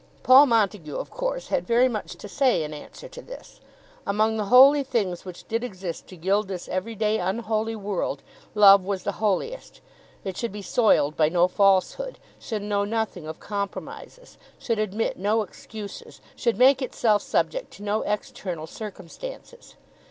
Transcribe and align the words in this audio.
Paul 0.23 0.47
Montague 0.47 0.95
of 0.95 1.11
course 1.11 1.49
had 1.49 1.67
very 1.67 1.87
much 1.87 2.15
to 2.15 2.27
say 2.27 2.63
in 2.63 2.73
answer 2.73 3.07
to 3.07 3.21
this. 3.21 3.59
Among 4.07 4.35
the 4.35 4.45
holy 4.45 4.81
things 4.83 5.25
which 5.25 5.47
did 5.47 5.63
exist 5.63 6.07
to 6.07 6.15
gild 6.17 6.47
this 6.47 6.67
every 6.67 6.95
day 6.95 7.19
unholy 7.19 7.75
world, 7.75 8.23
love 8.55 8.83
was 8.83 9.03
the 9.03 9.11
holiest. 9.21 9.79
It 10.23 10.35
should 10.37 10.51
be 10.51 10.63
soiled 10.63 11.15
by 11.15 11.29
no 11.29 11.47
falsehood, 11.47 12.17
should 12.39 12.63
know 12.63 12.83
nothing 12.83 13.27
of 13.27 13.39
compromises, 13.39 14.39
should 14.57 14.79
admit 14.79 15.19
no 15.19 15.43
excuses, 15.43 16.19
should 16.35 16.57
make 16.57 16.81
itself 16.81 17.21
subject 17.21 17.69
to 17.73 17.83
no 17.83 18.01
external 18.01 18.65
circumstances. 18.65 19.75